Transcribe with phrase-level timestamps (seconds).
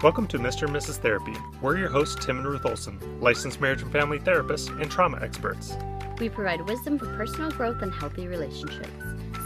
[0.00, 0.62] Welcome to Mr.
[0.62, 0.98] and Mrs.
[0.98, 1.34] Therapy.
[1.60, 5.76] We're your hosts, Tim and Ruth Olson, licensed marriage and family therapists and trauma experts.
[6.20, 8.88] We provide wisdom for personal growth and healthy relationships.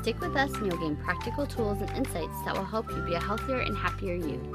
[0.03, 3.15] Stick with us and you'll gain practical tools and insights that will help you be
[3.15, 4.53] a healthier and happier you.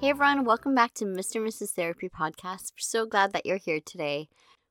[0.00, 1.36] Hey everyone, welcome back to Mr.
[1.36, 1.72] and Mrs.
[1.72, 2.70] Therapy Podcast.
[2.70, 4.28] We're so glad that you're here today.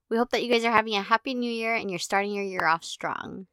[0.10, 2.46] We hope that you guys are having a happy new year and you're starting your
[2.46, 3.48] year off strong.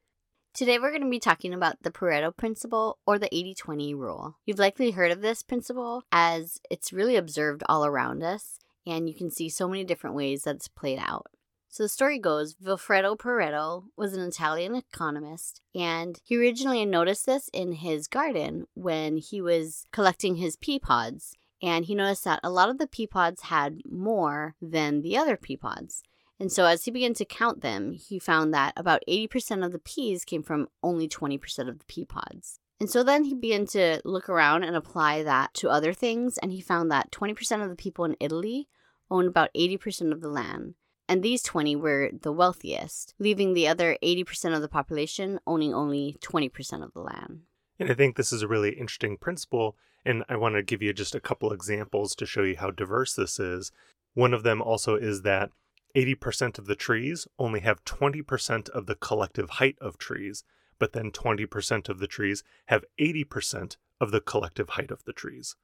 [0.54, 4.36] Today, we're going to be talking about the Pareto principle or the 80 20 rule.
[4.44, 9.14] You've likely heard of this principle as it's really observed all around us, and you
[9.14, 11.28] can see so many different ways that it's played out.
[11.70, 17.48] So the story goes Vilfredo Pareto was an Italian economist, and he originally noticed this
[17.54, 21.32] in his garden when he was collecting his pea pods.
[21.62, 25.38] And he noticed that a lot of the pea pods had more than the other
[25.38, 26.02] pea pods.
[26.42, 29.78] And so as he began to count them, he found that about 80% of the
[29.78, 32.58] peas came from only 20% of the pea pods.
[32.80, 36.50] And so then he began to look around and apply that to other things, and
[36.50, 38.66] he found that 20% of the people in Italy
[39.08, 40.74] owned about 80% of the land.
[41.08, 46.16] And these 20 were the wealthiest, leaving the other 80% of the population owning only
[46.22, 47.42] 20% of the land.
[47.78, 50.92] And I think this is a really interesting principle, and I want to give you
[50.92, 53.70] just a couple examples to show you how diverse this is.
[54.14, 55.50] One of them also is that
[55.94, 60.44] 80% of the trees only have 20% of the collective height of trees,
[60.78, 65.56] but then 20% of the trees have 80% of the collective height of the trees.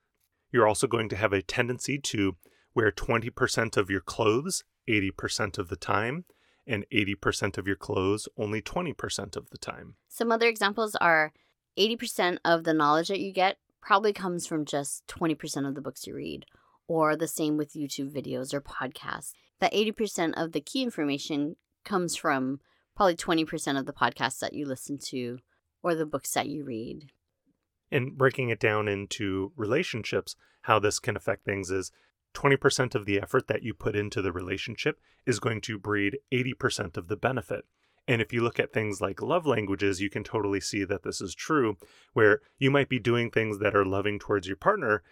[0.53, 2.37] You're also going to have a tendency to
[2.75, 6.25] wear 20% of your clothes 80% of the time,
[6.67, 9.95] and 80% of your clothes only 20% of the time.
[10.09, 11.33] Some other examples are
[11.79, 16.07] 80% of the knowledge that you get probably comes from just 20% of the books
[16.07, 16.45] you read,
[16.89, 19.33] or the same with YouTube videos or podcasts.
[19.61, 22.61] That 80% of the key information comes from
[22.95, 25.39] probably 20% of the podcasts that you listen to
[25.83, 27.11] or the books that you read.
[27.91, 31.91] And breaking it down into relationships, how this can affect things is
[32.35, 36.97] 20% of the effort that you put into the relationship is going to breed 80%
[36.97, 37.65] of the benefit.
[38.07, 41.21] And if you look at things like love languages, you can totally see that this
[41.21, 41.77] is true,
[42.15, 45.03] where you might be doing things that are loving towards your partner,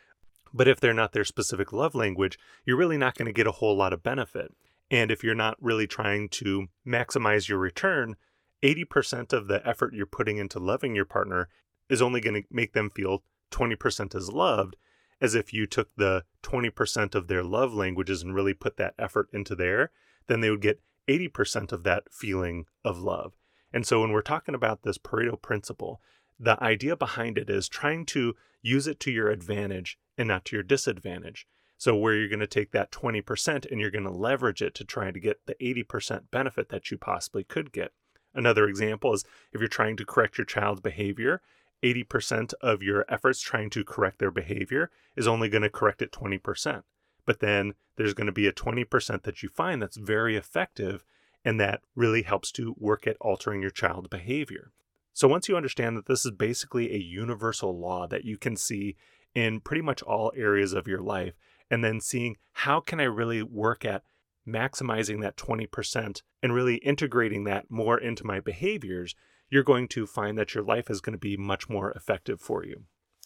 [0.57, 3.53] but if they're not their specific love language, you're really not going to get a
[3.53, 4.55] whole lot of benefit.
[4.91, 8.17] And if you're not really trying to maximize your return,
[8.63, 11.49] 80% of the effort you're putting into loving your partner
[11.91, 14.77] is only going to make them feel 20% as loved,
[15.21, 19.29] as if you took the 20% of their love languages and really put that effort
[19.33, 19.91] into there,
[20.27, 23.35] then they would get 80% of that feeling of love.
[23.73, 26.01] And so when we're talking about this Pareto principle,
[26.39, 28.35] the idea behind it is trying to
[28.67, 31.47] use it to your advantage and not to your disadvantage.
[31.79, 34.85] So, where you're going to take that 20% and you're going to leverage it to
[34.85, 37.93] try to get the 80% benefit that you possibly could get.
[38.35, 41.43] Another example is if you're trying to correct your child's behavior,
[41.83, 46.11] 80% of your efforts trying to correct their behavior is only going to correct it
[46.11, 46.83] 20%.
[47.27, 51.05] But then there's going to be a 20% that you find that's very effective
[51.45, 54.73] and that really helps to work at altering your child's behavior.
[55.17, 58.97] So once you understand that this is basically a universal law that you can see
[59.35, 61.33] in pretty much all areas of your life,
[61.71, 64.03] and then seeing how can I really work at
[64.47, 69.15] maximizing that 20% and really integrating that more into my behaviors,
[69.49, 72.63] you're going to find that your life is going to be much more effective for
[72.63, 72.83] you.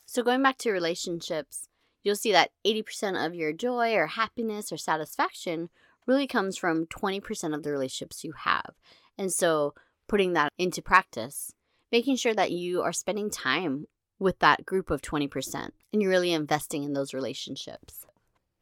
[0.07, 1.67] So, going back to relationships,
[2.05, 5.71] you'll see that 80% of your joy or happiness or satisfaction
[6.07, 8.75] really comes from 20% of the relationships you have.
[9.19, 9.75] And so,
[10.07, 11.53] putting that into practice
[11.93, 13.87] making sure that you are spending time
[14.19, 18.07] with that group of 20% and you're really investing in those relationships.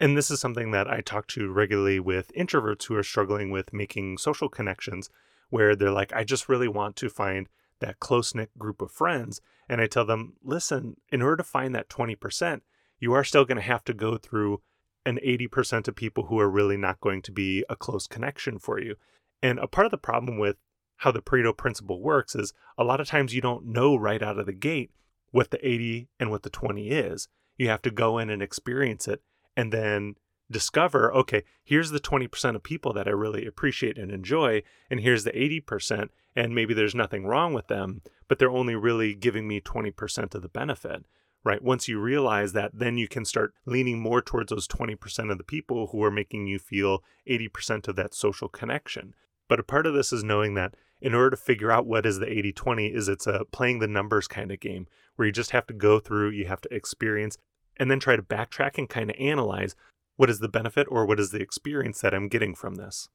[0.00, 3.72] And this is something that I talk to regularly with introverts who are struggling with
[3.72, 5.11] making social connections,
[5.50, 7.49] where they're like, I just really want to find
[7.81, 9.41] that close knit group of friends.
[9.69, 12.60] And I tell them, listen, in order to find that 20%,
[13.00, 14.60] you are still going to have to go through
[15.05, 18.81] an 80% of people who are really not going to be a close connection for
[18.81, 18.95] you.
[19.43, 20.56] And a part of the problem with
[20.98, 24.39] how the Pareto principle works is a lot of times you don't know right out
[24.39, 24.91] of the gate
[25.30, 27.28] what the 80 and what the 20 is.
[27.56, 29.22] You have to go in and experience it
[29.56, 30.15] and then
[30.50, 35.24] discover okay, here's the 20% of people that I really appreciate and enjoy, and here's
[35.24, 39.60] the 80%, and maybe there's nothing wrong with them, but they're only really giving me
[39.60, 41.04] 20% of the benefit.
[41.45, 41.62] Right.
[41.62, 45.45] Once you realize that, then you can start leaning more towards those 20% of the
[45.45, 49.15] people who are making you feel 80% of that social connection.
[49.48, 52.18] But a part of this is knowing that in order to figure out what is
[52.18, 54.86] the 80 20 is it's a playing the numbers kind of game
[55.16, 57.36] where you just have to go through you have to experience
[57.77, 59.74] and then try to backtrack and kind of analyze
[60.16, 63.09] what is the benefit or what is the experience that i'm getting from this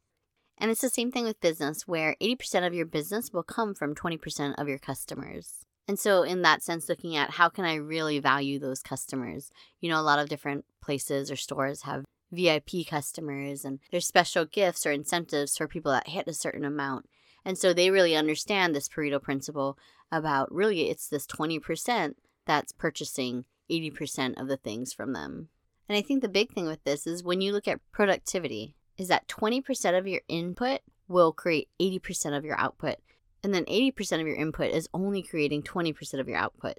[0.58, 3.96] and it's the same thing with business where 80% of your business will come from
[3.96, 8.20] 20% of your customers And so, in that sense, looking at how can I really
[8.20, 9.52] value those customers?
[9.82, 14.46] You know, a lot of different places or stores have VIP customers, and there's special
[14.46, 17.08] gifts or incentives for people that hit a certain amount.
[17.46, 19.78] And so, they really understand this Pareto principle
[20.12, 22.14] about really it's this 20%
[22.46, 25.50] that's purchasing 80% of the things from them.
[25.90, 29.08] And I think the big thing with this is when you look at productivity, is
[29.08, 32.96] that 20% of your input will create 80% of your output.
[33.44, 36.78] And then 80% of your input is only creating 20% of your output.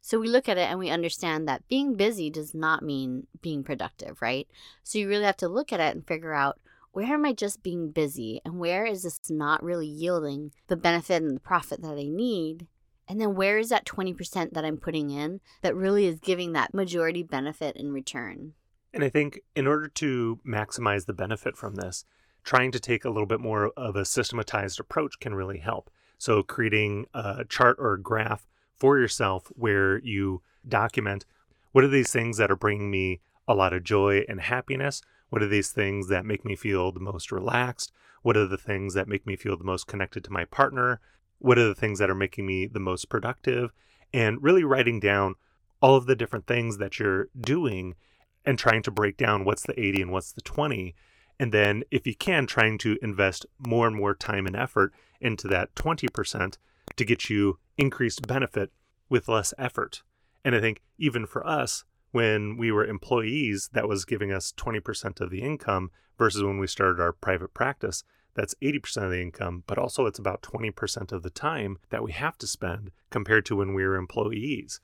[0.00, 3.64] So we look at it and we understand that being busy does not mean being
[3.64, 4.46] productive, right?
[4.82, 6.60] So you really have to look at it and figure out
[6.94, 11.22] where am I just being busy and where is this not really yielding the benefit
[11.22, 12.68] and the profit that I need?
[13.08, 16.72] And then where is that 20% that I'm putting in that really is giving that
[16.72, 18.54] majority benefit in return?
[18.94, 22.04] And I think in order to maximize the benefit from this,
[22.44, 25.90] trying to take a little bit more of a systematized approach can really help.
[26.16, 28.46] So, creating a chart or a graph
[28.76, 31.26] for yourself where you document
[31.72, 35.02] what are these things that are bringing me a lot of joy and happiness?
[35.34, 37.90] What are these things that make me feel the most relaxed?
[38.22, 41.00] What are the things that make me feel the most connected to my partner?
[41.40, 43.72] What are the things that are making me the most productive?
[44.12, 45.34] And really writing down
[45.82, 47.96] all of the different things that you're doing
[48.44, 50.94] and trying to break down what's the 80 and what's the 20
[51.40, 55.48] and then, if you can, trying to invest more and more time and effort into
[55.48, 56.58] that 20%
[56.94, 58.70] to get you increased benefit
[59.08, 60.04] with less effort.
[60.44, 61.82] And I think even for us,
[62.14, 66.66] when we were employees, that was giving us 20% of the income versus when we
[66.68, 71.24] started our private practice, that's 80% of the income, but also it's about 20% of
[71.24, 74.78] the time that we have to spend compared to when we were employees.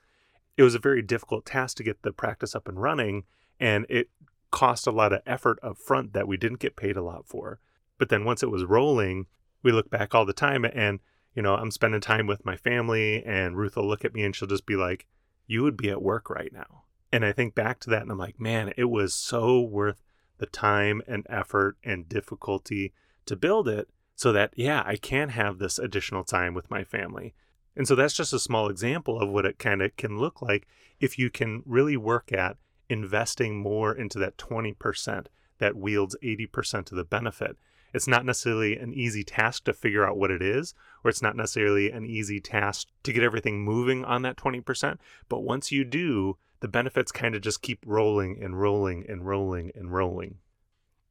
[0.57, 3.23] It was a very difficult task to get the practice up and running,
[3.61, 4.09] and it
[4.51, 7.61] cost a lot of effort up front that we didn't get paid a lot for.
[7.97, 9.27] But then once it was rolling,
[9.63, 10.99] we look back all the time and,
[11.33, 14.35] you know, I'm spending time with my family and Ruth will look at me and
[14.35, 15.07] she'll just be like,
[15.47, 16.83] you would be at work right now.
[17.11, 20.01] And I think back to that and I'm like, man, it was so worth
[20.37, 22.93] the time and effort and difficulty
[23.25, 27.33] to build it so that, yeah, I can have this additional time with my family.
[27.75, 30.67] And so that's just a small example of what it kind of can look like
[30.99, 32.57] if you can really work at
[32.89, 35.27] investing more into that 20%
[35.59, 37.57] that wields 80% of the benefit.
[37.93, 40.73] It's not necessarily an easy task to figure out what it is,
[41.03, 44.97] or it's not necessarily an easy task to get everything moving on that 20%.
[45.29, 49.71] But once you do, the benefits kind of just keep rolling and rolling and rolling
[49.75, 50.37] and rolling.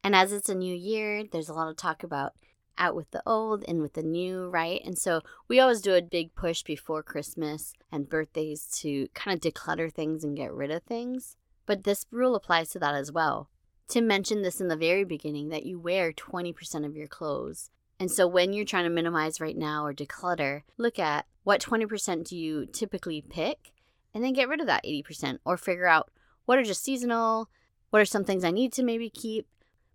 [0.03, 2.33] And as it's a new year, there's a lot of talk about
[2.77, 4.81] out with the old and with the new, right?
[4.83, 9.53] And so we always do a big push before Christmas and birthdays to kind of
[9.53, 11.35] declutter things and get rid of things.
[11.65, 13.49] But this rule applies to that as well.
[13.87, 17.69] Tim mentioned this in the very beginning that you wear 20% of your clothes.
[17.99, 22.27] And so when you're trying to minimize right now or declutter, look at what 20%
[22.27, 23.73] do you typically pick
[24.13, 26.09] and then get rid of that 80% or figure out
[26.45, 27.49] what are just seasonal,
[27.89, 29.47] what are some things I need to maybe keep.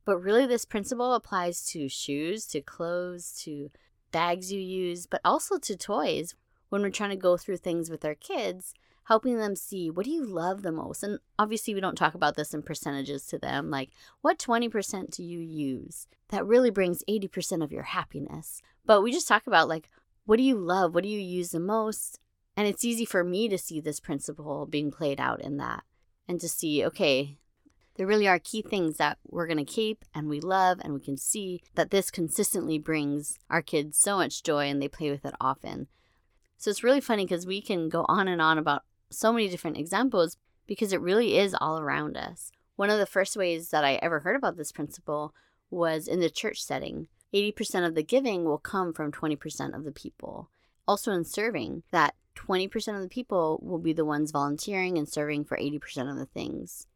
[0.04, 3.70] But really, this principle applies to shoes, to clothes, to
[4.12, 6.34] bags you use, but also to toys.
[6.68, 8.74] When we're trying to go through things with our kids,
[9.06, 12.34] helping them see what do you love the most and obviously we don't talk about
[12.34, 13.90] this in percentages to them like
[14.20, 19.28] what 20% do you use that really brings 80% of your happiness but we just
[19.28, 19.88] talk about like
[20.24, 22.18] what do you love what do you use the most
[22.56, 25.84] and it's easy for me to see this principle being played out in that
[26.28, 27.36] and to see okay
[27.96, 31.00] there really are key things that we're going to keep and we love and we
[31.00, 35.24] can see that this consistently brings our kids so much joy and they play with
[35.24, 35.86] it often
[36.58, 39.76] so it's really funny because we can go on and on about so many different
[39.76, 40.36] examples
[40.66, 42.50] because it really is all around us.
[42.76, 45.34] One of the first ways that I ever heard about this principle
[45.70, 47.08] was in the church setting.
[47.34, 50.50] 80% of the giving will come from 20% of the people.
[50.86, 55.44] Also, in serving, that 20% of the people will be the ones volunteering and serving
[55.44, 56.86] for 80% of the things.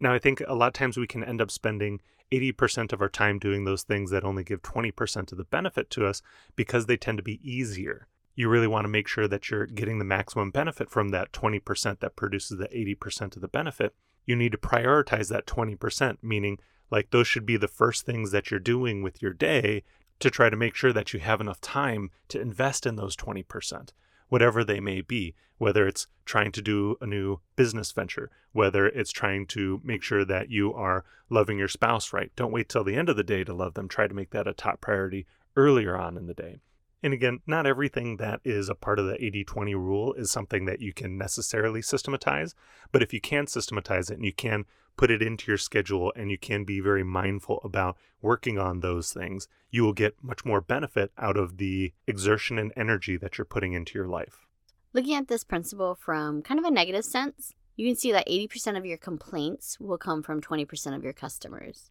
[0.00, 2.00] Now, I think a lot of times we can end up spending
[2.32, 6.06] 80% of our time doing those things that only give 20% of the benefit to
[6.06, 6.22] us
[6.56, 8.08] because they tend to be easier
[8.40, 12.00] you really want to make sure that you're getting the maximum benefit from that 20%
[12.00, 13.94] that produces the 80% of the benefit.
[14.24, 16.58] You need to prioritize that 20%, meaning
[16.90, 19.82] like those should be the first things that you're doing with your day
[20.20, 23.90] to try to make sure that you have enough time to invest in those 20%,
[24.30, 29.12] whatever they may be, whether it's trying to do a new business venture, whether it's
[29.12, 32.32] trying to make sure that you are loving your spouse right.
[32.34, 33.86] Don't wait till the end of the day to love them.
[33.86, 36.60] Try to make that a top priority earlier on in the day.
[37.02, 40.66] And again, not everything that is a part of the 80 20 rule is something
[40.66, 42.54] that you can necessarily systematize.
[42.92, 44.66] But if you can systematize it and you can
[45.00, 49.14] put it into your schedule and you can be very mindful about working on those
[49.14, 53.46] things, you will get much more benefit out of the exertion and energy that you're
[53.46, 54.44] putting into your life.
[54.92, 58.76] Looking at this principle from kind of a negative sense, you can see that 80%
[58.76, 61.90] of your complaints will come from 20% of your customers.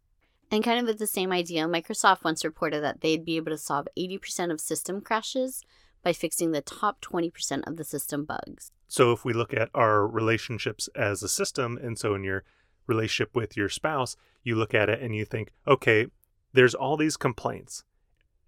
[0.51, 3.57] And kind of with the same idea, Microsoft once reported that they'd be able to
[3.57, 5.63] solve 80% of system crashes
[6.03, 8.71] by fixing the top 20% of the system bugs.
[8.87, 12.43] So if we look at our relationships as a system, and so in your
[12.89, 16.07] relationship with your spouse, you look at it and you think, okay,
[16.53, 17.83] there's all these complaints.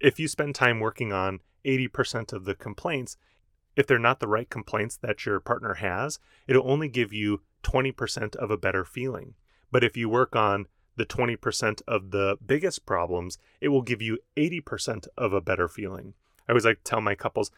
[0.00, 3.16] If you spend time working on 80% of the complaints,
[3.76, 8.36] if they're not the right complaints that your partner has, it'll only give you 20%
[8.36, 9.34] of a better feeling.
[9.70, 14.18] But if you work on the 20% of the biggest problems, it will give you
[14.36, 16.14] 80% of a better feeling.
[16.46, 17.50] I always like to tell my couples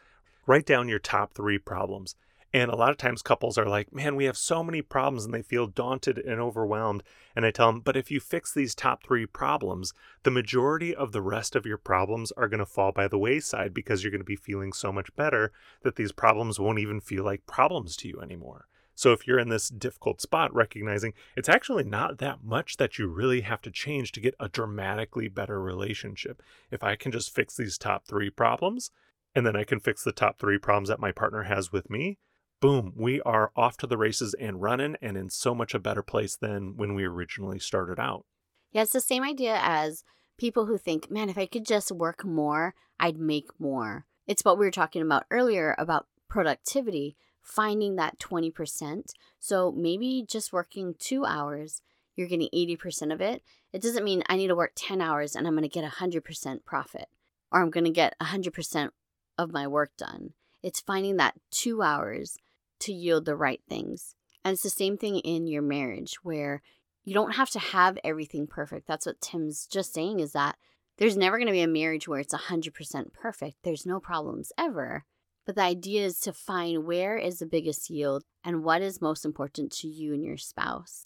[0.47, 2.15] write down your top three problems.
[2.55, 5.33] And a lot of times couples are like, man, we have so many problems and
[5.33, 7.03] they feel daunted and overwhelmed.
[7.35, 9.91] And I tell them, but if you fix these top three problems,
[10.23, 13.73] the majority of the rest of your problems are going to fall by the wayside
[13.73, 17.25] because you're going to be feeling so much better that these problems won't even feel
[17.25, 18.69] like problems to you anymore.
[18.95, 23.07] So if you're in this difficult spot, recognizing it's actually not that much that you
[23.07, 26.41] really have to change to get a dramatically better relationship.
[26.71, 28.91] If I can just fix these top three problems,
[29.35, 32.17] and then I can fix the top three problems that my partner has with me,
[32.59, 36.01] boom, we are off to the races and running and in so much a better
[36.01, 38.25] place than when we originally started out.
[38.71, 40.03] Yeah, it's the same idea as
[40.37, 44.05] people who think, man, if I could just work more, I'd make more.
[44.27, 49.11] It's what we were talking about earlier about productivity, finding that 20%.
[49.39, 51.81] So maybe just working two hours,
[52.15, 53.43] you're getting 80% of it.
[53.71, 56.65] It doesn't mean I need to work 10 hours and I'm going to get 100%
[56.65, 57.07] profit
[57.51, 58.89] or I'm going to get 100%
[59.37, 60.33] of my work done.
[60.65, 62.37] It's finding that two hours
[62.79, 64.15] to yield the right things.
[64.43, 66.63] And it's the same thing in your marriage where
[67.03, 68.87] you don't have to have everything perfect.
[68.87, 70.57] That's what Tim's just saying is that
[70.97, 73.57] there's never going to be a marriage where it's 100% perfect.
[73.61, 75.05] There's no problems ever.
[75.45, 79.23] But the idea is to find where is the biggest yield and what is most
[79.23, 81.05] important to you and your spouse.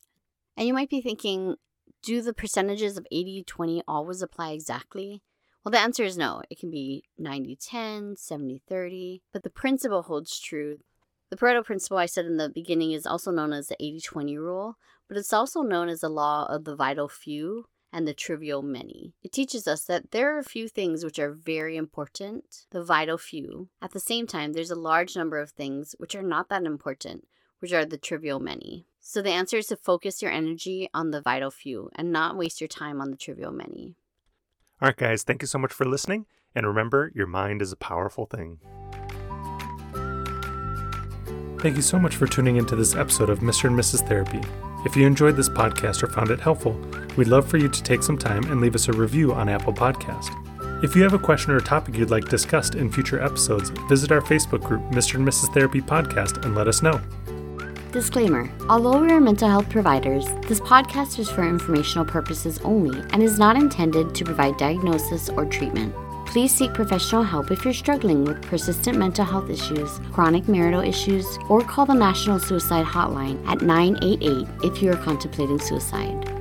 [0.55, 1.55] And you might be thinking,
[2.01, 5.21] do the percentages of 80 20 always apply exactly?
[5.63, 6.41] Well, the answer is no.
[6.49, 10.77] It can be 90 10, 70 30, but the principle holds true
[11.29, 14.37] the Pareto principle I said in the beginning is also known as the 80 20
[14.37, 18.63] rule, but it's also known as the law of the vital few and the trivial
[18.63, 19.13] many.
[19.21, 23.17] It teaches us that there are a few things which are very important, the vital
[23.17, 23.69] few.
[23.81, 27.27] At the same time, there's a large number of things which are not that important,
[27.59, 28.87] which are the trivial many.
[28.99, 32.59] So the answer is to focus your energy on the vital few and not waste
[32.59, 33.95] your time on the trivial many.
[34.81, 36.25] All right, guys, thank you so much for listening.
[36.55, 38.59] And remember, your mind is a powerful thing.
[41.59, 43.65] Thank you so much for tuning into this episode of Mr.
[43.65, 44.07] and Mrs.
[44.07, 44.39] Therapy.
[44.85, 46.79] If you enjoyed this podcast or found it helpful,
[47.17, 49.73] we'd love for you to take some time and leave us a review on Apple
[49.73, 50.33] Podcast.
[50.81, 54.13] If you have a question or a topic you'd like discussed in future episodes, visit
[54.13, 55.15] our Facebook group, Mr.
[55.15, 55.53] and Mrs.
[55.53, 57.01] Therapy Podcast, and let us know.
[57.91, 63.23] Disclaimer Although we are mental health providers, this podcast is for informational purposes only and
[63.23, 65.95] is not intended to provide diagnosis or treatment.
[66.27, 71.25] Please seek professional help if you're struggling with persistent mental health issues, chronic marital issues,
[71.49, 76.38] or call the National Suicide Hotline at 988 if you are contemplating suicide.